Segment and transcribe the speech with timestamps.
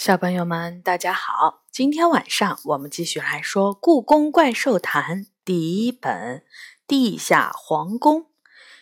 [0.00, 1.64] 小朋友们，大家好！
[1.70, 6.38] 今天晚上我们继续来说《故宫怪兽谈》第一本
[6.86, 8.22] 《地下皇宫》。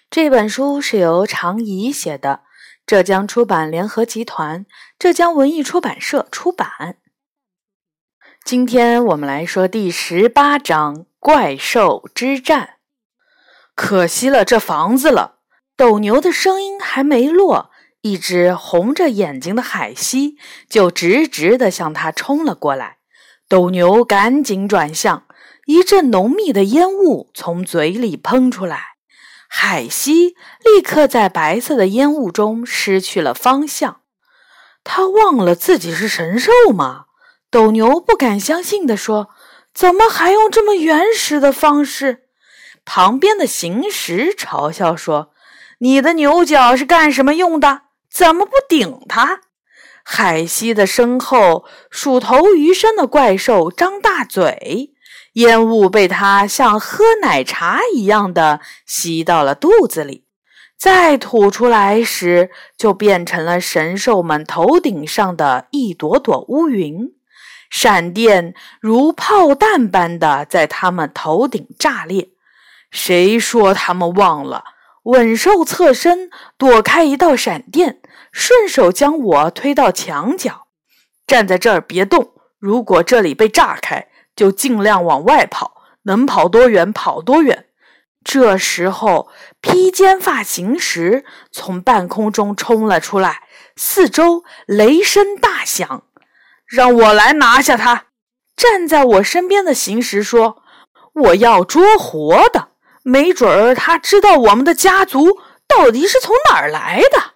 [0.09, 2.43] 这本书是由常怡写的，
[2.87, 4.65] 浙江出版联合集团、
[4.97, 6.99] 浙江文艺出版社出版。
[8.45, 12.63] 今天我们来说第十八章《怪兽之战》。
[13.75, 15.41] 可惜了这房子了！
[15.77, 17.73] 斗牛的声音还没落。
[18.03, 20.37] 一只红着眼睛的海蜥
[20.69, 22.99] 就直直地向他冲了过来，
[23.49, 25.25] 斗牛赶紧转向，
[25.67, 28.81] 一阵浓密的烟雾从嘴里喷出来，
[29.49, 34.03] 海蜥立刻在白色的烟雾中失去了方向。
[34.85, 37.07] 他忘了自己是神兽吗？
[37.51, 39.31] 斗牛不敢相信地说
[39.75, 42.25] ：“怎么还用这么原始的方式？”
[42.87, 45.33] 旁边的行石嘲笑说
[45.81, 49.41] ：“你的牛角是干什么用的？”怎么不顶他？
[50.05, 54.93] 海西的身后，鼠头鱼身的怪兽张大嘴，
[55.35, 60.25] 烟雾被他像喝奶茶一样的吸到了肚子里，
[60.79, 67.13] 再吐出来时，就变成了神兽们头顶上的一朵朵乌云，
[67.69, 72.31] 闪电如炮弹般的在他们头顶炸裂。
[72.91, 74.65] 谁说他们忘了？
[75.09, 80.67] 稳兽侧身躲开一道闪电，顺手将我推到墙角，
[81.27, 82.33] 站在这儿别动。
[82.59, 87.69] 如果这里被炸开，就尽量往外跑，能跑多远跑多远。
[88.23, 89.31] 这时候，
[89.63, 93.45] 披肩发行时从半空中冲了出来，
[93.77, 96.05] 四周雷声大响。
[96.67, 98.09] 让我来拿下他！
[98.55, 100.63] 站在我身边的行时说
[101.15, 102.68] ：“我要捉活的。”
[103.09, 107.33] 没准儿他知道我们的家族到底是从哪儿来的。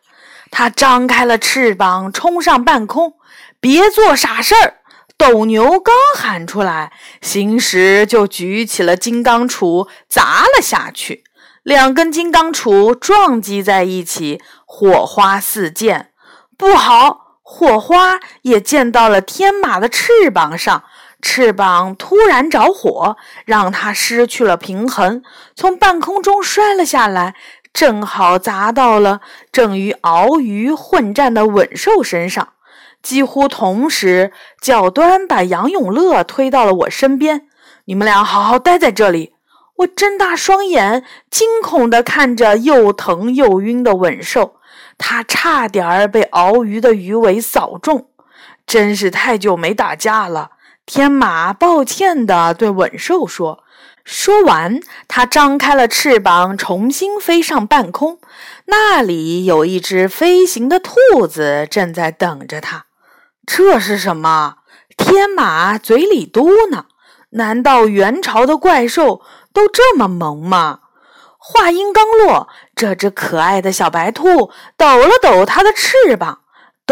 [0.50, 3.14] 他张开了翅膀，冲上半空。
[3.58, 4.74] 别做傻事儿！
[5.16, 6.92] 斗牛刚喊出来，
[7.22, 11.24] 行时就举起了金刚杵砸了下去。
[11.62, 16.10] 两根金刚杵撞击在一起，火花四溅。
[16.58, 20.84] 不好，火花也溅到了天马的翅膀上。
[21.22, 23.16] 翅膀突然着火，
[23.46, 25.22] 让它失去了平衡，
[25.54, 27.34] 从半空中摔了下来，
[27.72, 32.48] 正好砸到了正与鳌鱼混战的稳兽身上。
[33.00, 37.46] 几乎同时，脚端把杨永乐推到了我身边。
[37.86, 39.34] 你们俩好好待在这里。
[39.78, 44.56] 我睁大双眼，惊恐地看着又疼又晕的稳兽，
[44.98, 48.08] 他差点儿被鳌鱼的鱼尾扫中。
[48.66, 50.50] 真是太久没打架了。
[50.84, 53.62] 天马抱歉地对稳兽说
[54.04, 58.18] ：“说完，它张开了翅膀，重新飞上半空。
[58.66, 62.86] 那里有一只飞行的兔子正在等着它。
[63.46, 64.56] 这是什么？”
[64.98, 66.84] 天马嘴里嘟囔
[67.30, 69.22] ：“难道元朝的怪兽
[69.52, 70.80] 都这么萌吗？”
[71.44, 76.41] 话音刚落，这只可爱的小白兔抖了抖它的翅膀。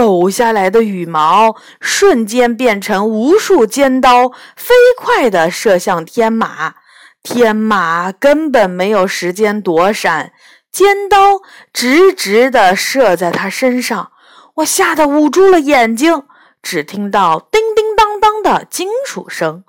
[0.00, 6.76] 抖下来的羽毛瞬间变成无数尖刀，飞快地射向天马。
[7.22, 10.32] 天马根本没有时间躲闪，
[10.72, 14.12] 尖刀直直地射在他身上。
[14.54, 16.22] 我吓得捂住了眼睛，
[16.62, 19.64] 只听到叮叮当当的金属声。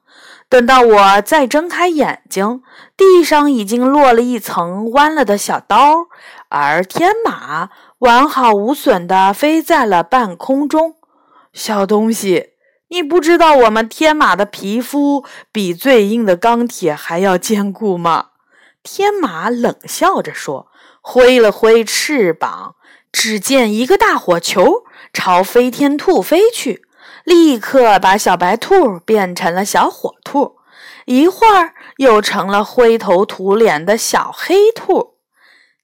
[0.47, 2.61] 等到我再睁开眼睛，
[2.95, 6.07] 地上已经落了一层弯了的小刀，
[6.47, 7.67] 而天马。
[8.01, 10.95] 完好无损地飞在了半空中，
[11.53, 12.53] 小东西，
[12.87, 18.29] 你不知道我们天马的皮肤比最硬的钢铁还要坚固吗？
[18.81, 22.73] 天马冷笑着说，挥了挥翅膀，
[23.11, 26.81] 只见一个大火球朝飞天兔飞去，
[27.23, 30.55] 立刻把小白兔变成了小火兔，
[31.05, 35.10] 一会儿又成了灰头土脸的小黑兔。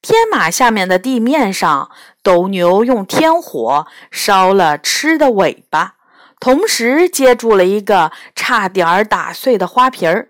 [0.02, 1.90] 天马下面的地面上，
[2.24, 5.96] 斗牛用天火烧了吃的尾巴，
[6.40, 10.30] 同时接住了一个差点儿打碎的花瓶儿。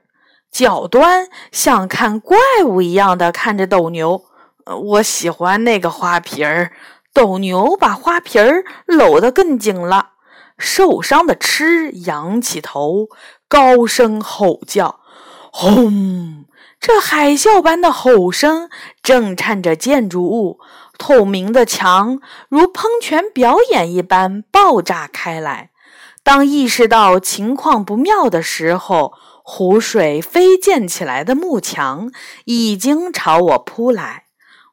[0.50, 4.24] 脚端像看怪物一样的看着斗牛。
[4.65, 6.71] 我喜欢那个花瓶儿。
[7.13, 10.12] 斗牛把花瓶儿搂得更紧了。
[10.57, 13.07] 受伤的吃仰起头，
[13.47, 15.00] 高声吼叫
[15.51, 16.45] ：“轰！”
[16.79, 18.69] 这海啸般的吼声
[19.03, 20.59] 震颤着建筑物，
[20.97, 22.19] 透明的墙
[22.50, 25.71] 如喷泉表演一般爆炸开来。
[26.24, 29.13] 当意识到情况不妙的时候，
[29.44, 32.12] 湖水飞溅起来的幕墙
[32.45, 34.25] 已经朝我扑来，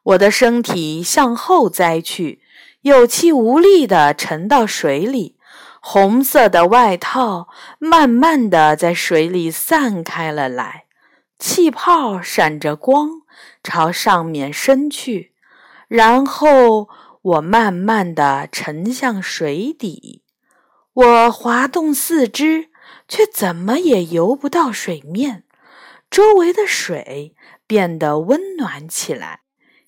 [0.03, 2.41] 我的身体向后栽去，
[2.81, 5.37] 有气无力地沉到水里，
[5.81, 7.47] 红色的外套
[7.79, 10.84] 慢慢的在水里散开了来，
[11.37, 13.21] 气泡闪着光
[13.63, 15.33] 朝上面升去，
[15.87, 16.89] 然后
[17.21, 20.23] 我慢慢的沉向水底。
[20.93, 22.69] 我滑动四肢，
[23.07, 25.43] 却怎么也游不到水面。
[26.09, 27.35] 周围的水
[27.67, 29.41] 变得温暖起来，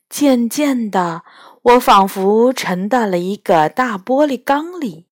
[0.09, 1.23] 渐渐的，
[1.61, 5.07] 我仿佛沉到了一个大玻璃缸里。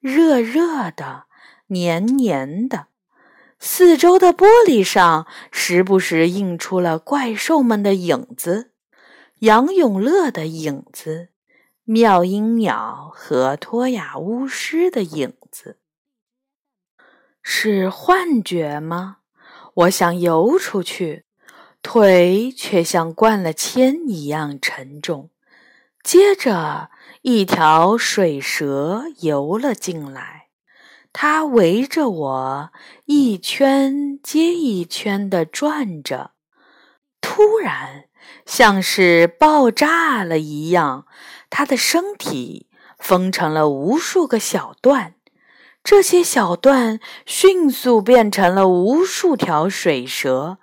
[0.00, 1.26] 热热的，
[1.68, 2.86] 黏黏的，
[3.58, 8.72] 四周的玻璃上时不时映出了怪兽们的影子，
[9.40, 11.28] 杨永乐的影子，
[11.84, 15.78] 妙音鸟和托雅巫师的影子。
[17.42, 19.18] 是幻觉吗？
[19.74, 21.24] 我想游出去，
[21.82, 25.30] 腿却像灌了铅一样沉重。
[26.02, 26.90] 接着。
[27.22, 30.45] 一条水蛇游了进来，
[31.18, 32.70] 它围着我
[33.06, 36.32] 一圈接一圈地转着。
[37.22, 38.04] 突然，
[38.44, 41.06] 像是爆炸了一样，
[41.48, 42.68] 它的身体
[42.98, 45.14] 分成了无数个小段，
[45.82, 50.58] 这些小段迅速变成了无数条水蛇，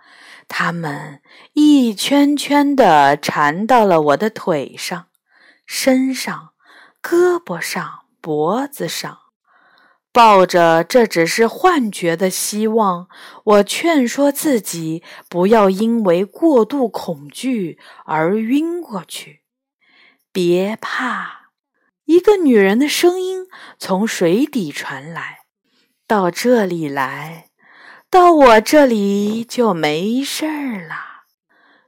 [0.48, 1.24] 它们
[1.54, 5.08] 一圈圈地缠到了我的腿上、
[5.66, 6.52] 身上。
[7.02, 9.18] 胳膊上、脖子上，
[10.13, 13.07] 抱着这只是幻觉的希望，
[13.45, 19.42] 我劝说自己不要因为过度恐惧而晕过去。
[20.31, 21.50] 别怕，
[22.06, 23.48] 一个女人的声音
[23.80, 25.39] 从水底传来
[26.07, 27.48] ：“到这里来，
[28.12, 30.95] 到我这里就没事儿了。”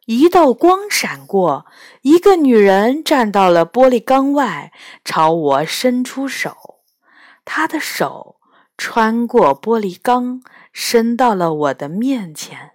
[0.07, 1.67] 一道光闪过，
[2.01, 4.71] 一个女人站到了玻璃缸外，
[5.03, 6.74] 朝我伸出手。
[7.45, 8.41] 他的手
[8.77, 10.41] 穿过玻璃缸，
[10.73, 12.71] 伸到了我的面前。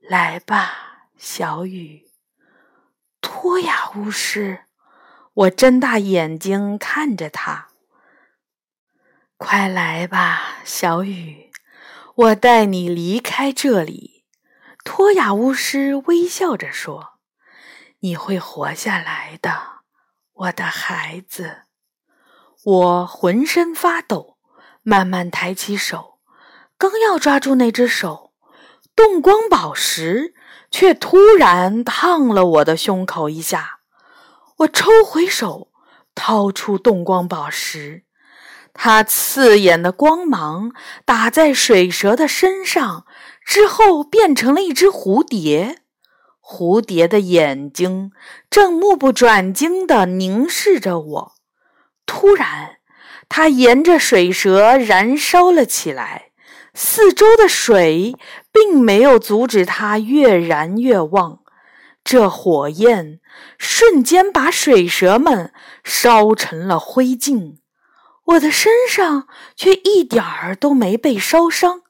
[0.00, 2.10] 来吧，小雨。
[3.20, 4.64] 托雅巫师，
[5.34, 7.68] 我睁大眼睛看着他。
[9.36, 11.50] 快来吧，小雨，
[12.14, 14.24] 我带你离开这里。
[14.84, 17.18] 托雅巫师微笑着说
[18.00, 19.82] ：“你会活下来的，
[20.32, 21.62] 我的孩子。”
[22.64, 24.38] 我浑身发抖，
[24.82, 26.14] 慢慢抬起手，
[26.78, 28.32] 刚要抓住那只手，
[28.96, 30.32] 动光宝石
[30.70, 33.80] 却突然烫了我的胸口一下。
[34.58, 35.68] 我抽回手，
[36.14, 38.04] 掏出动光宝石。
[38.72, 40.72] 它刺眼的光芒
[41.04, 43.04] 打在水蛇的身上，
[43.44, 45.82] 之后变成了一只蝴蝶。
[46.40, 48.10] 蝴蝶的眼睛
[48.48, 51.33] 正目不转睛地凝视着我。
[52.06, 52.78] 突然，
[53.28, 56.30] 它沿着水蛇燃烧了起来。
[56.74, 58.16] 四周的水
[58.52, 61.40] 并没有阻止它越燃越旺，
[62.02, 63.20] 这火焰
[63.58, 65.52] 瞬间把水蛇们
[65.84, 67.58] 烧成了灰烬。
[68.24, 71.82] 我的身上却一点儿都没被烧伤，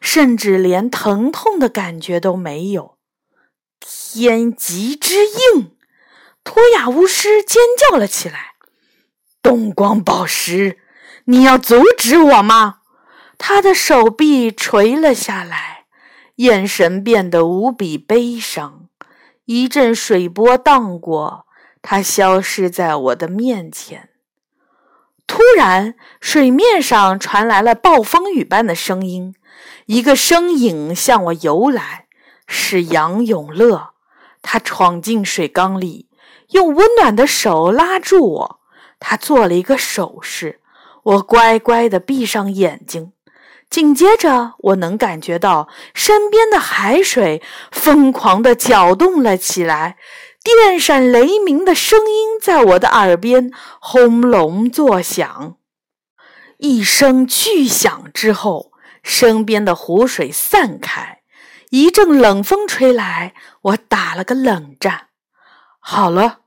[0.00, 2.96] 甚至连疼痛的感觉都没有。
[3.80, 5.76] 天极之硬，
[6.42, 8.49] 托雅巫师尖叫了起来
[9.42, 10.78] ：“东光宝石，
[11.24, 12.76] 你要阻止我吗？”
[13.42, 15.86] 他的手臂垂了下来，
[16.36, 18.88] 眼神变得无比悲伤。
[19.46, 21.46] 一阵水波荡过，
[21.80, 24.10] 他消失在我的面前。
[25.26, 29.34] 突然，水面上传来了暴风雨般的声音，
[29.86, 32.06] 一个身影向我游来，
[32.46, 33.94] 是杨永乐。
[34.42, 36.08] 他闯进水缸里，
[36.50, 38.59] 用温暖的手拉住我。
[39.00, 40.60] 他做了一个手势，
[41.02, 43.12] 我乖乖地闭上眼睛。
[43.68, 47.42] 紧接着，我能感觉到身边的海水
[47.72, 49.96] 疯狂地搅动了起来。
[50.42, 55.56] 电闪雷鸣的声音在我的耳边轰隆作响，
[56.56, 61.20] 一声巨响之后，身边的湖水散开，
[61.68, 65.08] 一阵冷风吹来，我打了个冷战。
[65.78, 66.40] 好了，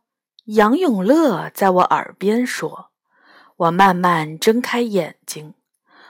[0.46, 2.90] 杨永乐在我耳边说。
[3.56, 5.54] 我慢慢睁开眼睛，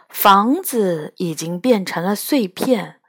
[0.10, 3.00] 房子已经变成了碎片，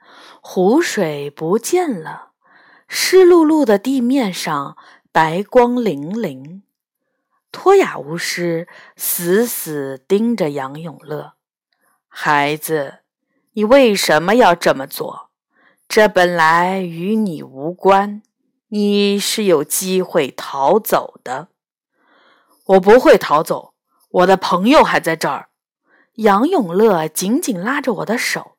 [0.41, 2.33] 湖水不见了。
[2.87, 4.77] 湿漉漉的地面上，
[5.11, 6.61] 白光粼粼。
[7.51, 11.33] 托雅巫师死死盯着杨永乐
[12.07, 12.99] ：“孩子，
[13.53, 15.31] 你为什么要这么做？
[15.87, 18.21] 这本来与你无关。
[18.69, 21.49] 你是有机会逃走的。
[22.65, 23.73] 我不会逃走，
[24.09, 25.49] 我的朋友还在这儿。”
[26.15, 28.53] 杨永乐紧紧拉着我的手。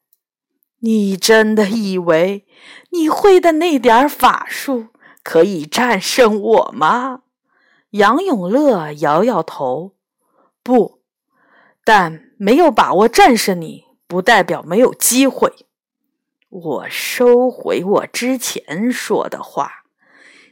[0.81, 2.47] 你真的以为
[2.91, 4.89] 你会的那点儿法术
[5.23, 7.23] 可以战胜我吗？
[7.91, 9.95] 杨永乐摇摇头，
[10.63, 11.01] 不，
[11.83, 15.51] 但没有把握战胜你，不代表没有机会。
[16.51, 19.86] 我收回我之前说的话，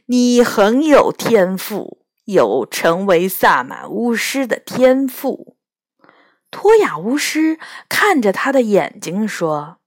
[0.07, 5.57] 你很有天赋，有成为萨满巫师的天赋。
[6.51, 7.59] 托雅巫师
[7.89, 9.77] 看着他的眼睛说。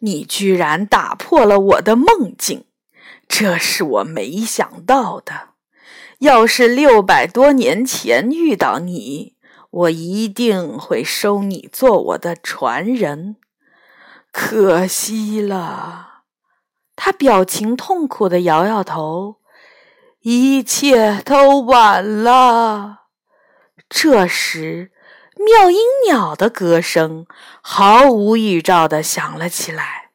[0.00, 2.66] 你居然打破了我的梦境，
[3.26, 5.54] 这是我没想到的。
[6.18, 9.34] 要是六百多年前遇到你，
[9.70, 13.36] 我一定会收你做我的传人。
[14.30, 16.13] 可惜了，
[16.96, 19.36] 他表情痛苦的摇摇头，
[20.20, 23.02] 一切都晚了。
[23.88, 24.90] 这时。
[25.36, 27.26] 妙音鸟的歌声
[27.60, 30.10] 毫无预兆地响了起来，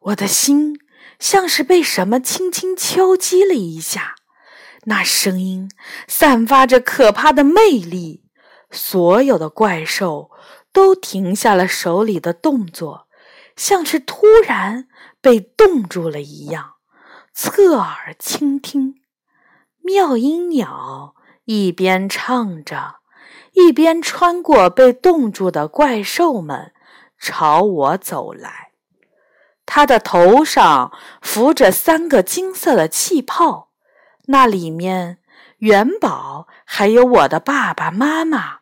[0.00, 0.78] 我的心
[1.18, 4.16] 像是被什么轻轻敲击了一下。
[4.84, 5.70] 那声音
[6.06, 8.26] 散发着可怕的魅力，
[8.70, 10.30] 所有的怪兽
[10.74, 13.08] 都停下了手里的动作，
[13.60, 14.88] 像是突然
[15.20, 16.76] 被冻住了一样，
[17.34, 18.94] 侧耳倾听。
[19.82, 21.14] 妙音鸟
[21.44, 23.00] 一边唱着。
[23.52, 26.72] 一边穿过被冻住的怪兽们，
[27.18, 28.70] 朝我走来。
[29.66, 33.72] 他的头上浮着三个金色的气泡，
[34.28, 35.18] 那里面
[35.58, 38.60] 元宝还有我的爸爸妈妈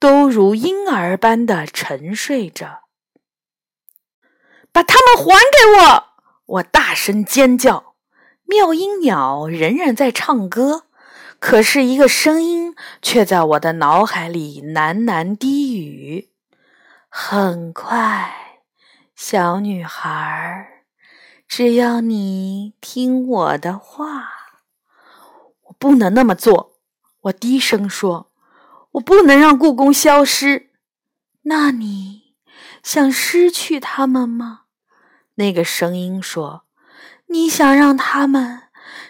[0.00, 2.89] 都如婴儿般的沉睡着。
[4.72, 6.04] 把它们还给我！
[6.46, 7.94] 我大声尖叫。
[8.44, 10.84] 妙音鸟仍然在唱歌。
[11.38, 16.30] 可是，一个声音却在我的脑海里喃喃低语
[17.08, 18.60] ：“很快，
[19.14, 20.84] 小女孩，
[21.48, 24.28] 只要你听我的话。”
[25.68, 26.74] 我不能那么做，
[27.22, 28.30] 我低声说
[28.92, 30.70] ：“我不能让故宫消失。”
[31.44, 32.19] 那你
[32.82, 34.62] 想失去他们吗？
[35.34, 36.64] 那个声音说
[37.28, 38.62] ：“你想让他们。”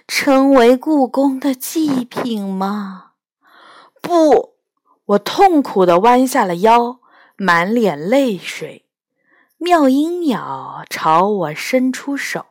[0.07, 3.12] 成为故宫的祭品吗？
[4.03, 4.57] 不，
[5.05, 6.99] 我痛苦地弯下了腰，
[7.37, 8.87] 满脸泪水。
[9.59, 12.45] 妙音鸟朝我伸出手，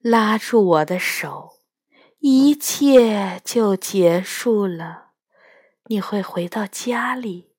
[0.00, 1.52] 拉住我的手，
[2.18, 5.10] 一切就结束了。
[5.86, 7.49] 你会回到家里，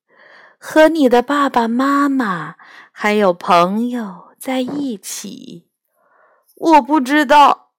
[0.64, 2.54] 和你的爸爸妈妈
[2.92, 5.66] 还有朋友在一起。
[6.54, 7.72] 我不知道。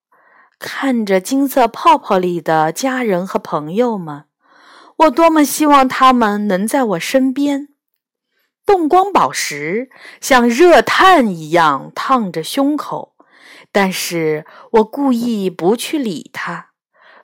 [0.60, 4.26] 看着金色泡泡里的家人和朋友们，
[4.98, 7.70] 我多么希望他们能在我身边。
[8.66, 13.16] 动光宝石像热炭一样烫着胸口，
[13.72, 16.72] 但是我故意不去理它。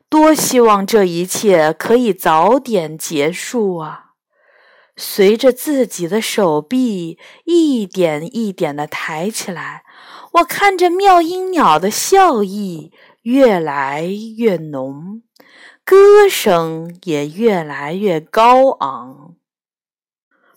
[0.07, 4.08] 多希望这一切可以早点结束啊！
[4.99, 9.83] 随着自己的手臂一点一点地抬起来，
[10.33, 12.91] 我看着妙音鸟的笑意。
[13.23, 14.05] 越来
[14.37, 15.23] 越浓，
[15.83, 19.35] 歌声也越来越高昂。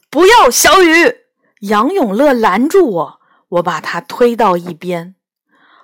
[0.09, 1.17] 不要，小雨！
[1.63, 5.17] 杨永乐拦住我，我把他推到一边。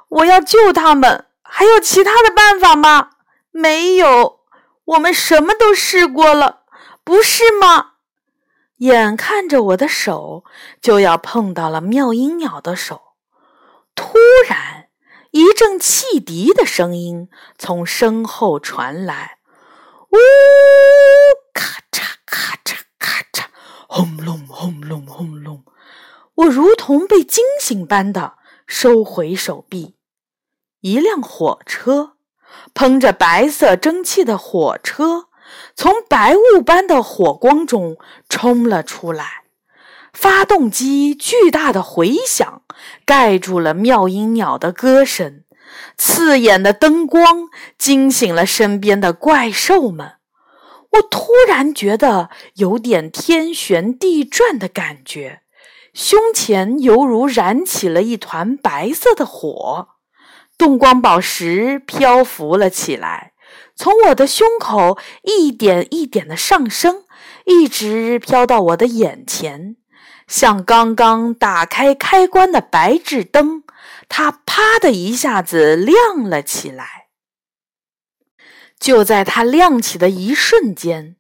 [0.09, 3.11] 我要救他们，还有其他的办法吗？
[3.51, 4.41] 没有，
[4.85, 6.61] 我们什么都试过了，
[7.03, 7.95] 不是吗？
[8.79, 10.45] 眼看着我的手
[10.81, 13.15] 就要碰到了妙音鸟的手，
[13.95, 14.19] 突
[14.49, 14.87] 然。
[15.31, 19.39] 一阵汽笛的声音从身后传来，
[20.09, 20.17] 呜，
[21.53, 23.45] 咔嚓咔嚓咔嚓，
[23.87, 25.65] 轰隆轰隆轰隆！
[26.35, 29.99] 我如同被惊醒般的收回手臂。
[30.81, 32.17] 一辆火车，
[32.73, 35.28] 喷着白色蒸汽的火车，
[35.79, 39.45] 从白雾般的火光中冲了出来。
[40.13, 42.63] 发动机巨大的回响
[43.07, 45.45] 盖住了妙音鸟的歌声，
[45.97, 50.15] 刺眼的灯光惊醒了身边的怪兽们。
[50.95, 55.43] 我突然觉得有点天旋地转的感觉，
[55.95, 59.91] 胸前犹如燃起了一团白色的火，
[60.57, 63.35] 动光宝石漂浮了起来，
[63.79, 67.05] 从我的胸口一点一点的上升，
[67.45, 69.77] 一直飘到我的眼前。
[70.27, 73.63] 像刚刚打开开关的白炽灯，
[74.09, 77.07] 它啪的一下子亮了起来。
[78.81, 81.15] 就在它亮起的一瞬间，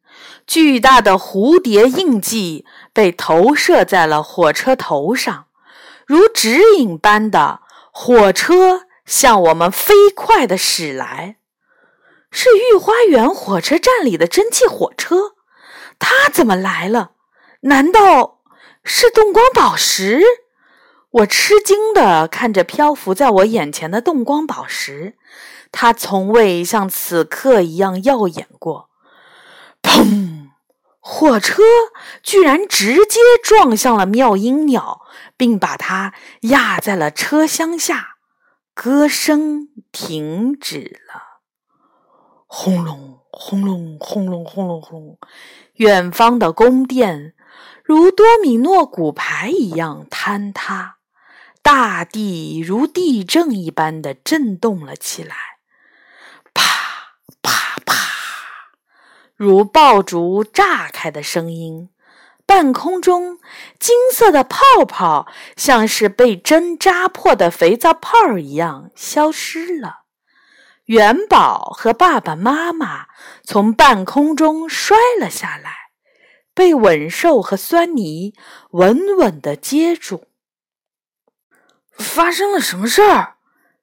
[0.44, 5.46] 巨大的蝴蝶印记被投射在了火车头上，
[6.06, 7.60] 如指引般的
[7.92, 11.36] 火车向我们飞快地驶来。
[12.30, 15.34] 是御花园火车站里的蒸汽火车，
[15.98, 17.12] 它怎么来了？
[17.62, 18.40] 难道
[18.84, 20.22] 是动光宝石？
[21.10, 25.16] 我吃惊地看着漂浮在我眼前的动光宝石，
[25.72, 28.90] 它从未像此刻一样耀眼过。
[29.82, 30.48] 砰！
[31.00, 31.62] 火车
[32.22, 35.00] 居然直接撞向了妙音鸟，
[35.38, 38.16] 并把它压在了车厢下，
[38.74, 41.27] 歌声停止了。
[42.50, 45.18] 轰隆轰隆轰隆轰隆轰隆，
[45.74, 47.34] 远方的宫殿
[47.84, 50.96] 如多米诺骨牌一样坍塌。
[51.60, 55.36] 大地如地震一般的震动了起来，
[56.54, 56.62] 啪
[57.42, 57.94] 啪啪，
[59.36, 61.90] 如爆竹炸开的声音。
[62.46, 63.38] 半空中
[63.78, 70.04] 金色的泡泡像是被针扎破的肥皂泡一样消失了。
[70.88, 73.08] 元宝和爸爸妈妈
[73.44, 75.90] 从半空中摔了下来，
[76.54, 78.32] 被稳兽和酸泥
[78.70, 80.28] 稳稳地接住。
[81.92, 83.34] 发生了什么事儿？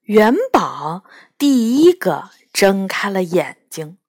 [0.06, 1.04] 元宝
[1.38, 4.00] 第一个睁开了眼睛。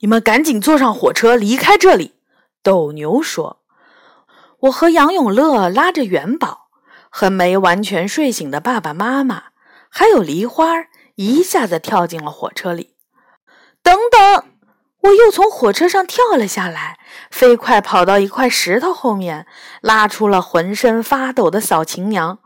[0.00, 2.16] 你们赶紧坐上火车离开这里。
[2.62, 3.62] 斗牛说
[4.68, 6.68] ：“我和杨永乐拉着元宝
[7.08, 9.44] 和没完全睡醒的爸爸妈妈，
[9.88, 10.66] 还有梨花，
[11.20, 12.94] 一下子跳进了火车里。
[13.82, 14.44] 等等，
[15.02, 16.98] 我又从火车上跳了下来，
[17.30, 19.46] 飞快跑到一块石头后面，
[19.82, 22.38] 拉出了浑身发抖的扫晴娘。”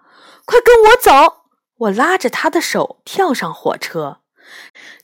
[0.45, 1.45] 快跟我走！
[1.76, 4.19] 我拉着她的手跳上火车。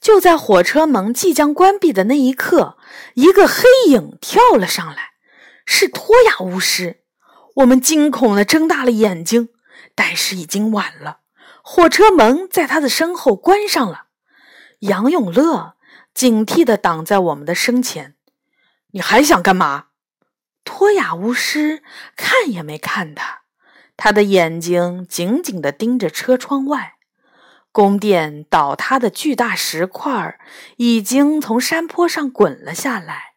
[0.00, 2.76] 就在火车门即将关闭的那一刻，
[3.14, 5.10] 一个黑影跳了上来，
[5.64, 7.04] 是托亚巫师。
[7.56, 9.50] 我们惊恐地睁大了眼睛，
[9.94, 11.18] 但是已经晚了。
[11.62, 14.06] 火车门在他的身后关上了。
[14.80, 15.76] 杨永乐
[16.14, 18.16] 警惕地挡在我们的身前。
[18.92, 19.86] 你还想干嘛？
[20.64, 21.82] 托雅巫师
[22.16, 23.42] 看也没看他。
[23.96, 26.94] 他的眼睛紧紧地盯着车窗外，
[27.70, 30.38] 宫殿倒塌的巨大石块
[30.78, 33.34] 已经从山坡上滚了下来，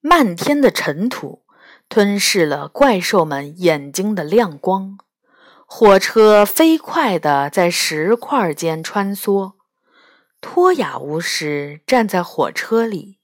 [0.00, 1.44] 漫天的尘土
[1.88, 4.98] 吞噬了怪兽们眼睛的亮光。
[5.72, 9.52] 火车飞快地在石块间穿梭，
[10.40, 13.18] 托雅巫师站在火车里，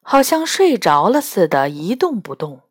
[0.00, 2.62] 好像睡着了似的，一动不动。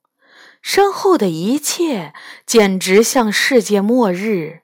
[0.62, 2.13] 身后的一切
[2.46, 4.62] 简直像世界末日。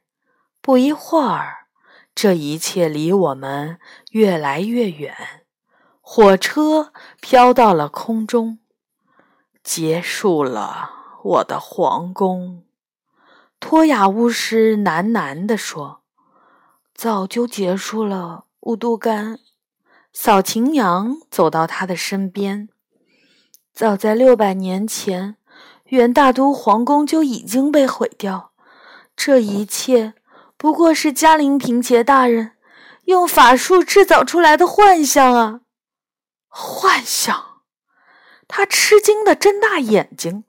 [0.62, 1.67] 不一会儿，
[2.15, 3.80] 这一切离我们
[4.12, 5.13] 越来越远，
[5.99, 8.60] 火车飘到了空中，
[9.62, 12.62] 结束了我的皇宫。
[13.65, 16.02] 托雅巫师喃喃地说
[16.93, 19.39] ：“早就结束了。”乌都干
[20.12, 22.67] 扫晴娘走到他的身边，
[23.73, 25.38] 早在六百年前。
[25.86, 28.52] 元大都皇宫就已经被毁掉，
[29.15, 30.13] 这一切
[30.58, 32.52] 不过是嘉陵平杰大人
[33.06, 35.62] 用法术制造出来的幻象啊！
[36.49, 37.62] 幻象！
[38.49, 40.43] 他吃惊的睁大眼睛，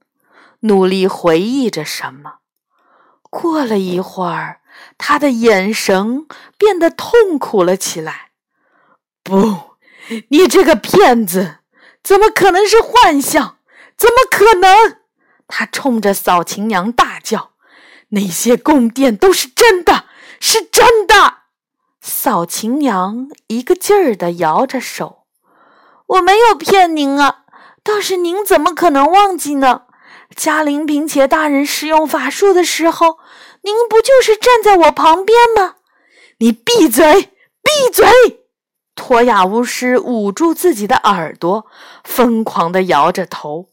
[0.61, 2.39] 努力回忆着什么。
[3.35, 4.61] 过了一会儿，
[4.97, 6.25] 他的眼神
[6.57, 8.31] 变得痛苦了起来。
[9.25, 9.73] 不，
[10.29, 11.57] 你这个骗子，
[12.01, 13.59] 怎么可能是幻象？
[13.97, 14.99] 怎么可能？
[15.49, 17.51] 他冲着扫晴娘大叫
[18.11, 20.05] ：“那些宫殿都是真的，
[20.39, 21.39] 是真的！”
[22.01, 25.25] 扫晴娘一个劲儿地摇着手
[26.07, 27.45] ：“我没有骗您啊，
[27.83, 29.84] 倒是您怎么可能忘记呢？
[30.35, 33.19] 嘉陵平且大人使用法术的时候，
[33.63, 35.77] 您不就是站在我旁边吗？”
[36.39, 37.31] 你闭嘴！
[37.63, 38.07] 闭嘴！
[38.95, 41.67] 托亚巫师捂住自己的耳朵，
[42.03, 43.71] 疯狂地摇着头。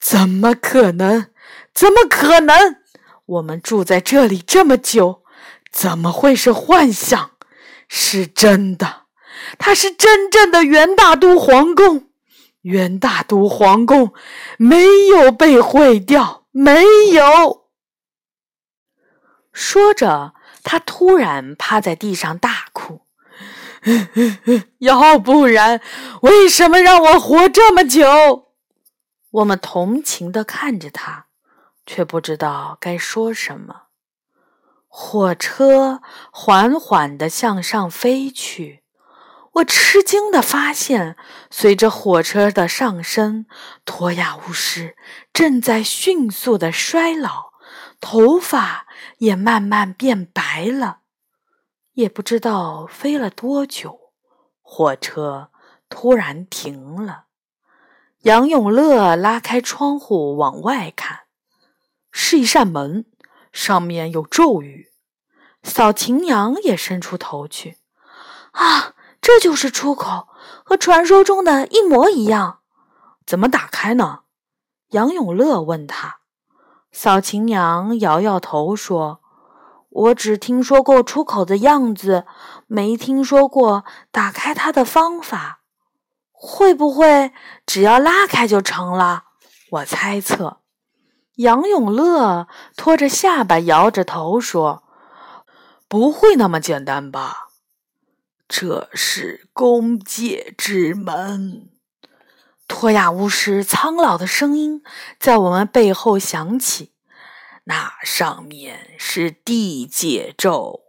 [0.00, 1.28] 怎么可能？
[1.72, 2.76] 怎么可能？
[3.24, 5.22] 我们住在这里这么久，
[5.72, 7.30] 怎么会是幻想？
[7.88, 9.02] 是真的，
[9.58, 12.08] 它是真正的元大都皇宫。
[12.62, 14.12] 元大都皇宫
[14.58, 17.68] 没有被毁掉，没有。
[19.52, 23.02] 说着，他突然趴在地上大哭。
[24.78, 25.80] 要不然，
[26.22, 28.52] 为什么让我活这么久？
[29.30, 31.26] 我们同情地看着他，
[31.84, 33.86] 却不知道该说什么。
[34.86, 38.81] 火车缓缓地向上飞去，
[39.52, 41.16] 我吃惊地发现，
[41.50, 43.44] 随着火车的上升，
[43.84, 44.96] 托亚巫师
[45.32, 47.52] 正在迅速地衰老，
[48.00, 48.86] 头发
[49.18, 51.00] 也慢慢变白了。
[51.92, 54.12] 也不知道飞了多久，
[54.62, 55.50] 火车
[55.90, 57.26] 突然停了。
[58.22, 61.24] 杨永乐拉开窗户往外看，
[62.10, 63.04] 是一扇门，
[63.52, 64.90] 上面有咒语。
[65.62, 67.76] 嫂琴娘也伸出头去，
[68.52, 68.94] 啊！
[69.22, 70.28] 这就是出口，
[70.64, 72.58] 和传说中的一模一样。
[73.24, 74.22] 怎么打开呢？
[74.88, 76.16] 杨永乐问他。
[76.90, 79.20] 扫琴娘摇摇头说
[79.88, 82.26] ：“我只听说过出口的样子，
[82.66, 85.60] 没听说过打开它的方法。
[86.32, 87.32] 会不会
[87.64, 89.22] 只要拉开就成了？”
[89.70, 90.58] 我猜测。
[91.36, 94.82] 杨永乐拖着下巴，摇着头说
[95.88, 97.41] ：“不会那么简单吧？”
[98.54, 101.70] 这是宫界之门，
[102.68, 104.82] 托亚巫师苍老的声音
[105.18, 106.92] 在我们背后响起。
[107.64, 110.82] 那上面是地界咒，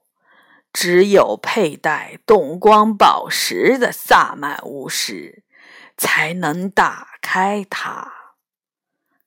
[0.74, 5.46] 只有佩戴动光宝石的萨满巫师
[5.96, 8.12] 才能打开它。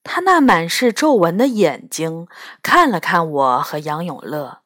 [0.05, 2.29] 他那满是皱纹的眼睛
[2.63, 4.61] 看了看我和杨永乐。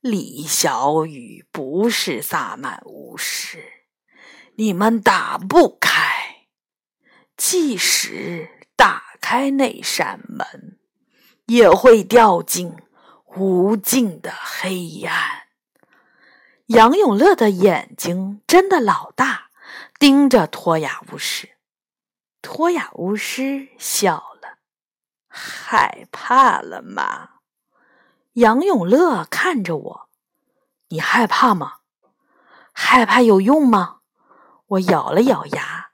[0.00, 3.62] 李小雨不是萨满巫师，
[4.54, 6.46] 你们打不开。
[7.36, 10.78] 即使打开那扇门，
[11.44, 12.74] 也会掉进
[13.36, 15.48] 无尽的黑暗。
[16.68, 19.50] 杨永乐的眼睛真的老大，
[19.98, 21.56] 盯着托亚巫师。
[22.40, 24.60] 托亚巫师笑了
[25.28, 27.39] ：“害怕了吗？”
[28.34, 30.08] 杨永乐看着我，
[30.88, 31.78] 你害怕吗？
[32.72, 33.98] 害怕有用吗？
[34.66, 35.90] 我咬了咬牙。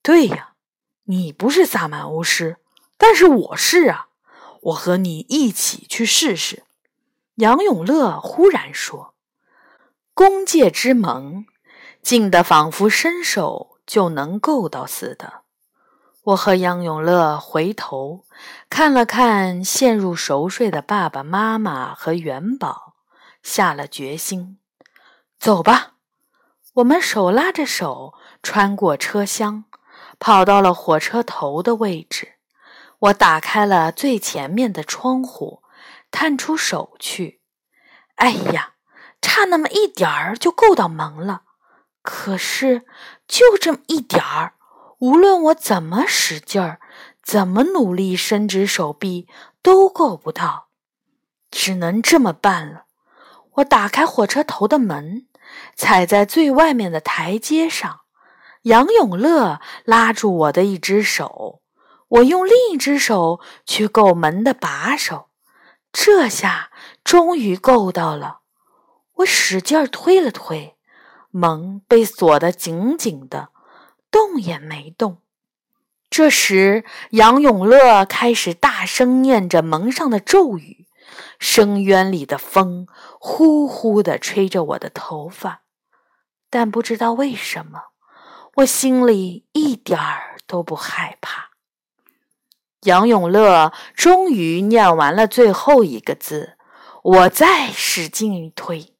[0.00, 0.54] 对呀，
[1.04, 2.58] 你不是萨满巫师，
[2.96, 4.08] 但是我是啊。
[4.62, 6.64] 我和你一起去试试。
[7.36, 9.14] 杨永乐忽然说
[10.14, 11.46] ：“弓箭之盟，
[12.02, 15.37] 近的仿佛伸手就能够到似的。”
[16.28, 18.26] 我和杨永乐回头
[18.68, 22.96] 看了看陷入熟睡的爸爸妈妈和元宝，
[23.42, 24.58] 下了决心：
[25.38, 25.94] 走吧。
[26.74, 28.12] 我们手拉着手
[28.42, 29.64] 穿过车厢，
[30.18, 32.34] 跑到了火车头的位置。
[32.98, 35.62] 我打开了最前面的窗户，
[36.10, 37.40] 探出手去。
[38.16, 38.74] 哎呀，
[39.22, 41.44] 差那么一点儿就够到门了，
[42.02, 42.84] 可是
[43.26, 44.56] 就这么一点儿。
[44.98, 46.80] 无论我怎么使劲儿，
[47.22, 49.28] 怎么努力伸直手臂，
[49.62, 50.70] 都够不到，
[51.50, 52.86] 只能这么办了。
[53.56, 55.26] 我打开火车头的门，
[55.76, 58.00] 踩在最外面的台阶上。
[58.62, 61.62] 杨永乐拉住我的一只手，
[62.08, 65.28] 我用另一只手去够门的把手，
[65.92, 66.72] 这下
[67.04, 68.40] 终于够到了。
[69.18, 70.76] 我使劲推了推，
[71.30, 73.50] 门被锁得紧紧的。
[74.10, 75.22] 动也没动。
[76.10, 80.86] 这时，杨永乐开始大声念着门上的咒语，
[81.38, 82.86] 深渊里的风
[83.20, 85.62] 呼呼地吹着我的头发，
[86.48, 87.82] 但不知道为什么，
[88.56, 91.50] 我心里一点儿都不害怕。
[92.82, 96.56] 杨永乐终于念完了最后一个字，
[97.02, 98.94] 我再使劲一推，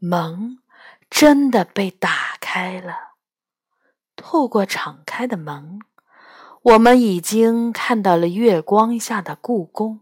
[0.00, 0.58] 门
[1.08, 3.13] 真的被打开了。
[4.26, 5.80] 透过敞开的门，
[6.62, 10.00] 我们已经看到了月光下的故宫。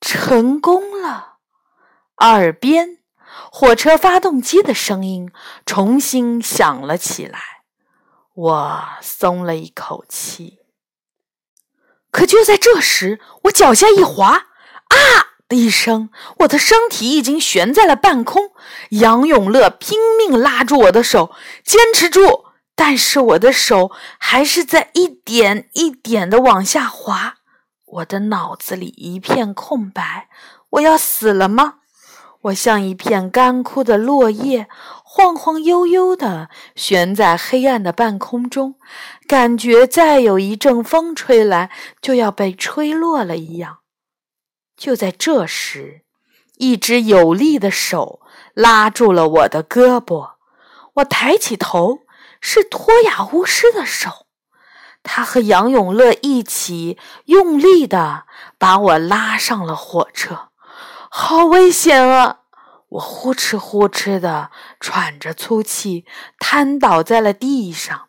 [0.00, 1.36] 成功了！
[2.16, 2.98] 耳边
[3.52, 5.30] 火车发动机的声音
[5.64, 7.38] 重新响了起来，
[8.34, 10.58] 我松了一口气。
[12.10, 14.96] 可就在这时，我脚下一滑，啊
[15.46, 18.50] 的一声，我的身体已经悬在了半空。
[18.90, 21.30] 杨永乐拼命拉住我的手，
[21.62, 22.46] 坚持住。
[22.82, 27.34] 但是我的手还是在一点一点的往下滑，
[27.84, 30.30] 我的脑子里一片空白。
[30.70, 31.74] 我要死了吗？
[32.44, 34.66] 我像一片干枯的落叶，
[35.04, 38.76] 晃晃悠悠地悬在黑暗的半空中，
[39.28, 43.80] 感觉再有一阵风吹来就要被吹落了一样。
[44.74, 46.00] 就在这时，
[46.56, 48.22] 一只有力的手
[48.54, 50.30] 拉住了我的胳膊，
[50.94, 51.98] 我抬起头。
[52.40, 54.26] 是托雅巫师的手，
[55.02, 58.24] 他和杨永乐一起用力的
[58.58, 60.48] 把我拉上了火车。
[61.10, 62.40] 好危险啊！
[62.90, 64.50] 我呼哧呼哧的
[64.80, 66.04] 喘着粗气，
[66.38, 68.08] 瘫倒在了地上，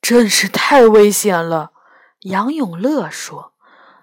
[0.00, 1.72] 真是太危险了。
[2.20, 3.52] 杨永乐说：“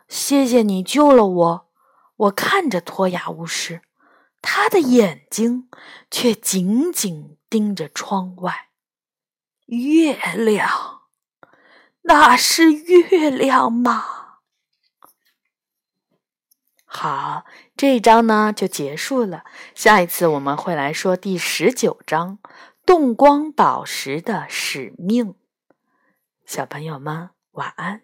[0.08, 1.68] 谢谢你救了我。”
[2.16, 3.82] 我看着脱牙巫师，
[4.42, 5.68] 他的眼睛
[6.12, 8.70] 却紧紧盯着窗外。
[9.66, 11.02] 月亮，
[12.02, 14.06] 那是月亮吗？
[16.86, 17.46] 好，
[17.76, 19.44] 这一章呢就结束了。
[19.74, 22.38] 下一次我们会来说第十九章
[22.86, 25.28] 《动光宝石的使命》。
[26.46, 28.04] 小朋友们，晚安。